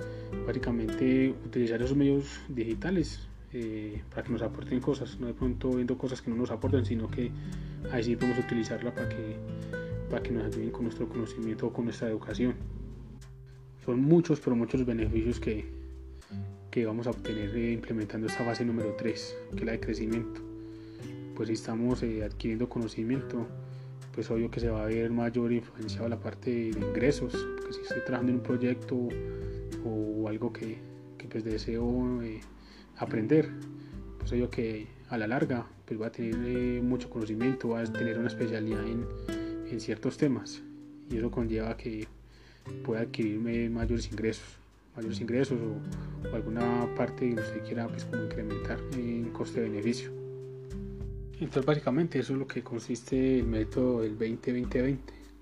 básicamente, 0.46 1.34
utilizar 1.44 1.80
esos 1.82 1.96
medios 1.96 2.40
digitales 2.48 3.28
eh, 3.54 4.02
para 4.10 4.22
que 4.22 4.32
nos 4.32 4.40
aporten 4.40 4.80
cosas, 4.80 5.20
no 5.20 5.26
de 5.26 5.34
pronto 5.34 5.70
viendo 5.70 5.98
cosas 5.98 6.22
que 6.22 6.30
no 6.30 6.36
nos 6.36 6.50
aportan, 6.50 6.86
sino 6.86 7.10
que 7.10 7.30
ahí 7.90 8.02
sí 8.02 8.16
podemos 8.16 8.38
utilizarla 8.38 8.94
para 8.94 9.10
que, 9.10 9.36
para 10.08 10.22
que 10.22 10.30
nos 10.30 10.44
ayuden 10.44 10.70
con 10.70 10.84
nuestro 10.84 11.06
conocimiento 11.08 11.66
o 11.66 11.72
con 11.72 11.84
nuestra 11.84 12.08
educación. 12.08 12.54
Son 13.84 14.00
muchos, 14.00 14.40
pero 14.40 14.56
muchos 14.56 14.86
beneficios 14.86 15.38
que, 15.38 15.66
que 16.70 16.86
vamos 16.86 17.06
a 17.06 17.10
obtener 17.10 17.54
eh, 17.54 17.72
implementando 17.72 18.26
esta 18.26 18.42
fase 18.42 18.64
número 18.64 18.94
3, 18.96 19.36
que 19.50 19.56
es 19.56 19.64
la 19.64 19.72
de 19.72 19.80
crecimiento. 19.80 20.51
Pues 21.42 21.48
si 21.48 21.54
estamos 21.54 22.00
eh, 22.04 22.22
adquiriendo 22.22 22.68
conocimiento, 22.68 23.48
pues 24.14 24.30
obvio 24.30 24.48
que 24.48 24.60
se 24.60 24.68
va 24.68 24.84
a 24.84 24.86
ver 24.86 25.10
mayor 25.10 25.50
influenciado 25.50 26.08
la 26.08 26.20
parte 26.20 26.52
de 26.52 26.68
ingresos, 26.68 27.32
porque 27.56 27.72
si 27.72 27.80
estoy 27.80 28.00
trabajando 28.04 28.30
en 28.30 28.38
un 28.38 28.44
proyecto 28.44 29.08
o 29.84 30.28
algo 30.28 30.52
que, 30.52 30.78
que 31.18 31.26
pues 31.26 31.42
deseo 31.42 32.20
aprender, 32.96 33.50
pues 34.20 34.30
obvio 34.30 34.50
que 34.50 34.86
a 35.08 35.18
la 35.18 35.26
larga 35.26 35.66
pues 35.84 36.00
va 36.00 36.06
a 36.06 36.12
tener 36.12 36.36
eh, 36.46 36.80
mucho 36.80 37.10
conocimiento, 37.10 37.70
va 37.70 37.80
a 37.80 37.92
tener 37.92 38.20
una 38.20 38.28
especialidad 38.28 38.86
en, 38.86 39.04
en 39.68 39.80
ciertos 39.80 40.18
temas 40.18 40.62
y 41.10 41.16
eso 41.16 41.28
conlleva 41.32 41.76
que 41.76 42.06
pueda 42.84 43.00
adquirirme 43.00 43.68
mayores 43.68 44.08
ingresos, 44.12 44.46
mayores 44.94 45.20
ingresos 45.20 45.58
o, 45.60 46.36
alguna 46.36 46.86
parte 46.96 47.34
que 47.34 47.40
usted 47.40 47.64
quiera 47.64 47.88
pues 47.88 48.04
como 48.04 48.22
incrementar 48.26 48.78
en 48.94 49.28
coste-beneficio. 49.30 50.21
Entonces 51.42 51.66
básicamente 51.66 52.20
eso 52.20 52.34
es 52.34 52.38
lo 52.38 52.46
que 52.46 52.62
consiste 52.62 53.40
el 53.40 53.46
método 53.46 54.02
del 54.02 54.16
20-20-20, 54.16 54.98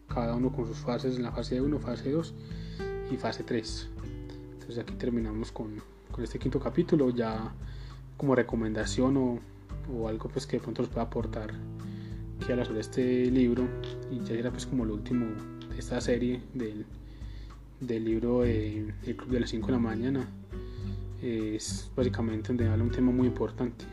cada 0.09 0.35
uno 0.35 0.51
con 0.51 0.67
sus 0.67 0.79
fases 0.79 1.17
en 1.17 1.23
la 1.23 1.31
fase 1.31 1.61
1, 1.61 1.79
fase 1.79 2.11
2 2.11 2.35
y 3.13 3.17
fase 3.19 3.45
3. 3.45 3.89
Entonces 4.55 4.79
aquí 4.79 4.95
terminamos 4.95 5.53
con, 5.53 5.83
este 6.23 6.39
quinto 6.39 6.59
capítulo 6.59 7.11
ya 7.11 7.53
como 8.17 8.35
recomendación 8.35 9.17
o, 9.17 10.09
algo 10.09 10.29
pues 10.31 10.47
que 10.47 10.57
de 10.57 10.63
pronto 10.63 10.83
nos 10.83 10.91
pueda 10.91 11.07
aportar 11.07 11.53
que 12.45 12.53
habla 12.53 12.65
sobre 12.65 12.81
este 12.81 13.27
libro. 13.27 13.69
Y 14.11 14.25
ya 14.25 14.35
era 14.35 14.51
pues 14.51 14.65
como 14.65 14.87
lo 14.87 14.95
último 14.95 15.27
de 15.69 15.79
esta 15.79 16.01
serie 16.01 16.41
del, 16.55 16.87
del 17.79 18.05
libro 18.07 18.41
de, 18.41 18.95
El 19.05 19.17
Club 19.17 19.33
de 19.33 19.41
las 19.41 19.51
5 19.51 19.67
de 19.67 19.73
la 19.73 19.79
mañana. 19.79 20.29
Es 21.21 21.91
básicamente 21.95 22.49
donde 22.49 22.69
habla 22.69 22.85
un 22.85 22.91
tema 22.91 23.13
muy 23.13 23.27
importante 23.27 23.85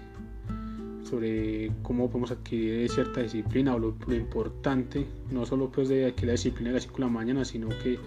sobre 1.08 1.72
cómo 1.84 2.10
podemos 2.10 2.32
adquirir 2.32 2.90
cierta 2.90 3.22
disciplina 3.22 3.74
o 3.74 3.80
lo, 3.80 3.96
importante, 4.14 5.06
no 5.32 5.46
solo 5.46 5.72
pues 5.72 5.90
de 5.90 6.06
adquirir 6.06 6.28
la 6.28 6.32
disciplina 6.34 6.70
de 6.70 6.74
las 6.76 6.84
5 6.84 6.98
de 6.98 7.02
la 7.02 7.10
mañana, 7.10 7.46
sino 7.46 7.70
que 7.70 7.98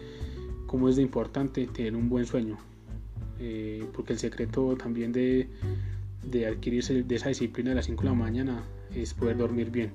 cómo 0.66 0.88
es 0.88 0.96
de 0.96 1.02
importante 1.02 1.66
tener 1.66 1.96
un 1.96 2.08
buen 2.08 2.26
sueño, 2.26 2.58
eh, 3.38 3.84
porque 3.94 4.12
el 4.12 4.18
secreto 4.18 4.76
también 4.76 5.12
de, 5.12 5.48
de 6.30 6.46
adquirirse 6.46 7.02
de 7.02 7.14
esa 7.14 7.28
disciplina 7.30 7.70
de 7.70 7.76
las 7.76 7.86
5 7.86 8.02
de 8.02 8.08
la 8.08 8.14
mañana 8.14 8.62
es 8.94 9.14
poder 9.14 9.36
dormir 9.36 9.70
bien. 9.70 9.92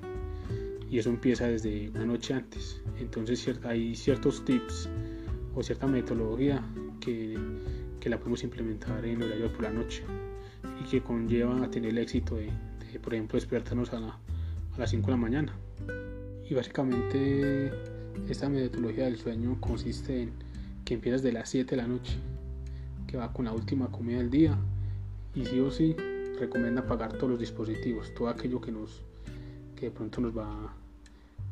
Y 0.90 0.98
eso 0.98 1.10
empieza 1.10 1.48
desde 1.48 1.90
una 1.90 2.06
noche 2.06 2.34
antes. 2.34 2.80
Entonces 3.00 3.48
hay 3.64 3.94
ciertos 3.96 4.44
tips 4.44 4.88
o 5.54 5.62
cierta 5.62 5.86
metodología 5.86 6.62
que, 7.00 7.36
que 8.00 8.08
la 8.08 8.18
podemos 8.18 8.44
implementar 8.44 9.04
en 9.04 9.22
horario 9.22 9.52
por 9.52 9.62
la 9.62 9.70
noche 9.70 10.02
y 10.80 10.88
que 10.88 11.00
conlleva 11.00 11.64
a 11.64 11.70
tener 11.70 11.90
el 11.90 11.98
éxito 11.98 12.36
de, 12.36 12.50
por 12.98 13.14
ejemplo 13.14 13.36
despertarnos 13.38 13.92
a, 13.92 14.18
las 14.78 14.90
5 14.90 15.06
de 15.06 15.10
la 15.12 15.16
mañana 15.16 15.52
y 16.48 16.54
básicamente 16.54 17.72
esta 18.28 18.48
metodología 18.48 19.04
del 19.04 19.16
sueño 19.16 19.58
consiste 19.60 20.22
en 20.22 20.32
que 20.84 20.94
empiezas 20.94 21.22
de 21.22 21.32
las 21.32 21.48
7 21.48 21.70
de 21.70 21.82
la 21.82 21.88
noche 21.88 22.16
que 23.06 23.16
va 23.16 23.32
con 23.32 23.46
la 23.46 23.52
última 23.52 23.90
comida 23.90 24.18
del 24.18 24.30
día 24.30 24.56
y 25.34 25.46
sí 25.46 25.60
o 25.60 25.70
sí 25.70 25.96
recomienda 26.38 26.82
apagar 26.82 27.14
todos 27.14 27.30
los 27.30 27.40
dispositivos, 27.40 28.12
todo 28.14 28.28
aquello 28.28 28.60
que 28.60 28.70
nos 28.70 29.02
que 29.76 29.86
de 29.86 29.90
pronto 29.90 30.20
nos 30.20 30.36
va 30.36 30.74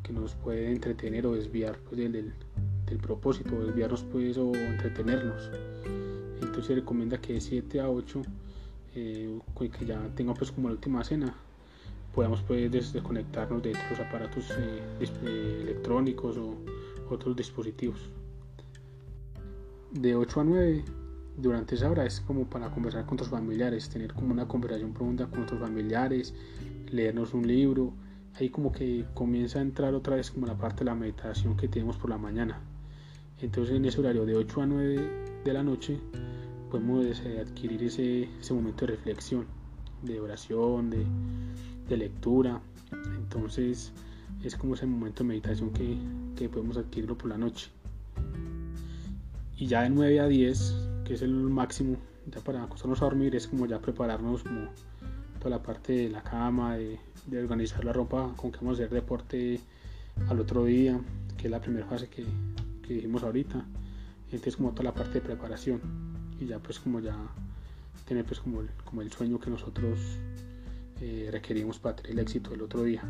que 0.03 0.13
nos 0.13 0.35
puede 0.35 0.71
entretener 0.71 1.25
o 1.25 1.33
desviar 1.33 1.79
pues, 1.79 1.97
del, 1.97 2.11
del, 2.85 2.97
propósito, 2.99 3.59
desviarnos 3.65 4.03
pues 4.11 4.37
o 4.37 4.53
entretenernos. 4.53 5.49
Entonces 6.43 6.75
recomienda 6.75 7.19
que 7.19 7.33
de 7.33 7.41
7 7.41 7.79
a 7.79 7.89
8 7.89 8.21
eh, 8.95 9.39
que 9.77 9.85
ya 9.85 9.99
tenga 10.15 10.33
pues 10.33 10.51
como 10.51 10.69
la 10.69 10.75
última 10.75 11.03
cena 11.03 11.35
podamos 12.15 12.41
pues 12.43 12.71
desconectarnos 12.71 13.61
de 13.61 13.73
los 13.73 13.99
aparatos 13.99 14.49
eh, 14.51 14.81
eh, 15.01 15.59
electrónicos 15.61 16.37
o 16.37 16.55
otros 17.09 17.35
dispositivos. 17.35 18.09
De 19.91 20.15
8 20.15 20.39
a 20.39 20.43
9 20.45 20.85
durante 21.37 21.75
esa 21.75 21.89
hora 21.89 22.05
es 22.05 22.21
como 22.21 22.49
para 22.49 22.71
conversar 22.71 23.05
con 23.05 23.15
otros 23.15 23.29
familiares, 23.29 23.89
tener 23.89 24.13
como 24.13 24.31
una 24.31 24.47
conversación 24.47 24.93
profunda 24.93 25.27
con 25.27 25.43
otros 25.43 25.59
familiares, 25.59 26.33
leernos 26.89 27.33
un 27.33 27.45
libro, 27.45 27.93
ahí 28.35 28.49
como 28.49 28.71
que 28.71 29.05
comienza 29.13 29.59
a 29.59 29.61
entrar 29.61 29.93
otra 29.93 30.15
vez 30.15 30.31
como 30.31 30.47
la 30.47 30.57
parte 30.57 30.79
de 30.79 30.85
la 30.85 30.95
meditación 30.95 31.57
que 31.57 31.67
tenemos 31.67 31.97
por 31.97 32.09
la 32.09 32.17
mañana. 32.17 32.61
Entonces 33.41 33.75
en 33.75 33.83
ese 33.83 33.99
horario 33.99 34.25
de 34.25 34.37
8 34.37 34.61
a 34.61 34.65
9 34.65 35.09
de 35.43 35.53
la 35.53 35.63
noche 35.63 35.99
podemos 36.69 37.19
eh, 37.21 37.39
adquirir 37.39 37.83
ese, 37.83 38.29
ese 38.39 38.53
momento 38.53 38.85
de 38.85 38.93
reflexión 38.93 39.45
de 40.05 40.19
oración, 40.19 40.89
de, 40.89 41.05
de, 41.87 41.97
lectura. 41.97 42.61
Entonces 43.15 43.91
es 44.43 44.55
como 44.55 44.75
ese 44.75 44.85
momento 44.85 45.23
de 45.23 45.29
meditación 45.29 45.71
que, 45.71 45.97
que 46.35 46.49
podemos 46.49 46.77
adquirirlo 46.77 47.17
por 47.17 47.29
la 47.29 47.37
noche. 47.37 47.69
Y 49.57 49.67
ya 49.67 49.83
de 49.83 49.89
9 49.89 50.19
a 50.19 50.27
10, 50.27 50.75
que 51.05 51.13
es 51.13 51.21
el 51.21 51.33
máximo, 51.33 51.97
ya 52.27 52.41
para 52.41 52.63
acostarnos 52.63 53.01
a 53.01 53.05
dormir, 53.05 53.35
es 53.35 53.47
como 53.47 53.65
ya 53.65 53.79
prepararnos 53.79 54.43
como 54.43 54.67
toda 55.39 55.51
la 55.51 55.63
parte 55.63 55.93
de 55.93 56.09
la 56.09 56.23
cama, 56.23 56.75
de, 56.75 56.99
de 57.27 57.39
organizar 57.39 57.83
la 57.85 57.93
ropa 57.93 58.33
con 58.35 58.51
que 58.51 58.57
vamos 58.57 58.79
a 58.79 58.83
hacer 58.83 58.93
deporte 58.93 59.59
al 60.27 60.39
otro 60.39 60.65
día, 60.65 60.99
que 61.37 61.47
es 61.47 61.51
la 61.51 61.61
primera 61.61 61.85
fase 61.85 62.09
que, 62.09 62.25
que 62.85 62.95
dijimos 62.95 63.23
ahorita. 63.23 63.65
Entonces 64.25 64.57
como 64.57 64.71
toda 64.71 64.85
la 64.85 64.93
parte 64.93 65.13
de 65.13 65.21
preparación 65.21 66.14
y 66.39 66.45
ya 66.45 66.59
pues 66.59 66.79
como 66.79 66.99
ya 66.99 67.15
tener 68.07 68.25
pues 68.25 68.39
como 68.39 68.61
el, 68.61 68.69
como 68.83 69.01
el 69.01 69.11
sueño 69.11 69.39
que 69.39 69.49
nosotros 69.49 69.99
eh, 71.01 71.29
requerimos 71.31 71.79
para 71.79 71.95
tener 71.95 72.11
el 72.11 72.19
éxito 72.19 72.51
del 72.51 72.61
otro 72.61 72.83
día. 72.83 73.03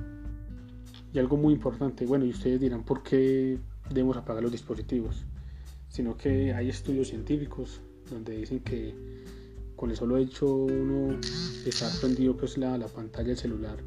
Y 1.13 1.20
algo 1.20 1.38
muy 1.38 1.53
importante, 1.53 2.05
bueno, 2.05 2.25
y 2.25 2.29
ustedes 2.29 2.60
dirán 2.60 2.84
por 2.84 3.03
qué 3.03 3.58
debemos 3.89 4.17
apagar 4.17 4.44
los 4.44 4.51
dispositivos 4.51 5.25
sino 5.96 6.17
que 6.17 6.53
hay 6.53 6.67
estudios 6.67 7.08
científicos 7.08 7.79
donde 8.10 8.36
dicen 8.36 8.60
que 8.60 8.94
con 9.77 9.91
el 9.91 9.96
solo 9.96 10.17
hecho 10.17 10.53
uno 10.53 11.17
estar 11.65 11.89
prendido 12.01 12.36
pues 12.36 12.58
la, 12.58 12.77
la 12.77 12.88
pantalla 12.89 13.29
del 13.29 13.38
celular 13.38 13.77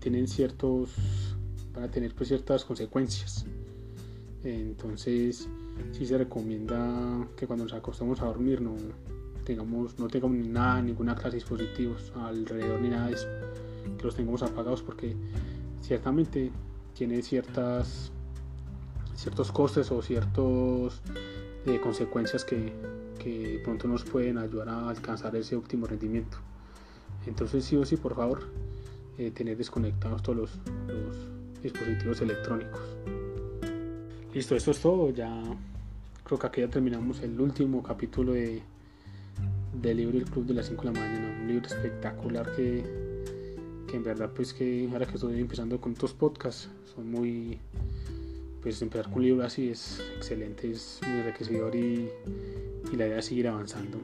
tienen 0.00 0.26
ciertos 0.26 0.90
van 1.72 1.84
a 1.84 1.90
tener 1.92 2.12
pues 2.12 2.28
ciertas 2.28 2.64
consecuencias 2.64 3.46
entonces 4.50 5.48
sí 5.92 6.06
se 6.06 6.18
recomienda 6.18 7.26
que 7.36 7.46
cuando 7.46 7.64
nos 7.64 7.74
acostamos 7.74 8.20
a 8.20 8.26
dormir 8.26 8.60
no 8.60 8.76
tengamos 9.44 9.98
no 9.98 10.08
tengamos 10.08 10.46
nada 10.46 10.82
ninguna 10.82 11.14
clase 11.14 11.30
de 11.30 11.36
dispositivos 11.36 12.12
alrededor 12.16 12.80
ni 12.80 12.88
nada 12.88 13.08
de 13.08 13.14
eso 13.14 13.28
que 13.98 14.04
los 14.04 14.14
tengamos 14.14 14.42
apagados 14.42 14.82
porque 14.82 15.16
ciertamente 15.82 16.50
tiene 16.94 17.22
ciertas 17.22 18.12
ciertos 19.14 19.50
costes 19.50 19.90
o 19.90 20.02
ciertas 20.02 21.00
eh, 21.66 21.80
consecuencias 21.82 22.44
que, 22.44 22.72
que 23.18 23.60
pronto 23.64 23.88
nos 23.88 24.04
pueden 24.04 24.38
ayudar 24.38 24.68
a 24.68 24.88
alcanzar 24.88 25.34
ese 25.34 25.56
óptimo 25.56 25.86
rendimiento. 25.86 26.38
Entonces 27.26 27.64
sí 27.64 27.76
o 27.76 27.84
sí, 27.84 27.96
por 27.96 28.14
favor, 28.14 28.42
eh, 29.18 29.30
tener 29.30 29.56
desconectados 29.56 30.22
todos 30.22 30.38
los, 30.38 30.50
dispositivos 31.62 32.20
electrónicos. 32.20 32.80
Listo, 34.36 34.54
esto 34.54 34.70
es 34.70 34.80
todo. 34.80 35.08
Ya 35.08 35.32
creo 36.22 36.38
que 36.38 36.46
aquí 36.46 36.60
ya 36.60 36.68
terminamos 36.68 37.22
el 37.22 37.40
último 37.40 37.82
capítulo 37.82 38.34
de, 38.34 38.60
del 39.72 39.96
libro 39.96 40.18
El 40.18 40.26
Club 40.26 40.44
de 40.44 40.52
las 40.52 40.66
5 40.66 40.82
de 40.82 40.92
la 40.92 41.00
mañana. 41.00 41.38
Un 41.40 41.48
libro 41.48 41.66
espectacular 41.66 42.54
que, 42.54 42.84
que 43.88 43.96
en 43.96 44.02
verdad 44.02 44.30
pues 44.36 44.52
que 44.52 44.90
ahora 44.92 45.06
que 45.06 45.14
estoy 45.14 45.40
empezando 45.40 45.80
con 45.80 45.92
estos 45.92 46.12
podcasts 46.12 46.68
son 46.94 47.10
muy 47.10 47.58
pues 48.60 48.82
empezar 48.82 49.06
con 49.06 49.20
un 49.20 49.22
libro 49.22 49.46
así 49.46 49.70
es 49.70 50.02
excelente, 50.18 50.70
es 50.70 51.00
muy 51.08 51.20
enriquecedor 51.20 51.74
y, 51.74 52.10
y 52.92 52.96
la 52.96 53.06
idea 53.06 53.20
es 53.20 53.24
seguir 53.24 53.48
avanzando. 53.48 53.96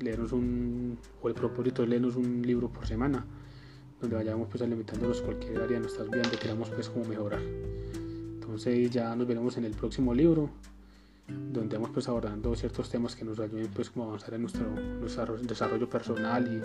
Leernos 0.00 0.32
un, 0.32 0.96
o 1.20 1.28
el 1.28 1.34
propósito 1.34 1.82
es 1.82 1.90
leernos 1.90 2.16
un 2.16 2.40
libro 2.40 2.70
por 2.70 2.86
semana, 2.86 3.26
donde 4.00 4.16
vayamos 4.16 4.48
pues 4.48 4.62
alimentándonos 4.62 5.20
cualquier 5.20 5.60
área 5.60 5.74
de 5.76 5.80
nuestras 5.80 6.08
vidas 6.08 6.22
donde 6.22 6.38
queramos 6.38 6.70
pues 6.70 6.88
como 6.88 7.04
mejorar. 7.04 7.42
Entonces 8.44 8.90
ya 8.90 9.16
nos 9.16 9.26
veremos 9.26 9.56
en 9.56 9.64
el 9.64 9.72
próximo 9.72 10.12
libro, 10.12 10.50
donde 11.26 11.76
vamos 11.76 11.90
pues 11.94 12.08
abordando 12.08 12.54
ciertos 12.54 12.90
temas 12.90 13.16
que 13.16 13.24
nos 13.24 13.40
ayuden 13.40 13.68
pues 13.74 13.88
como 13.88 14.04
avanzar 14.04 14.34
en 14.34 14.42
nuestro, 14.42 14.66
desarrollo 15.42 15.88
personal 15.88 16.62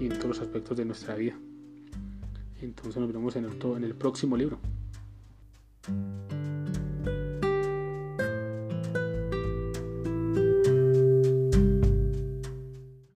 y, 0.00 0.06
en 0.06 0.12
todos 0.14 0.24
los 0.24 0.40
aspectos 0.40 0.76
de 0.78 0.84
nuestra 0.86 1.14
vida. 1.14 1.38
Entonces 2.62 2.96
nos 2.96 3.06
veremos 3.06 3.36
en 3.36 3.84
el 3.84 3.94
próximo 3.94 4.36
libro. 4.36 4.58